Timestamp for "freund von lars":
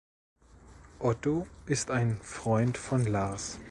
2.23-3.59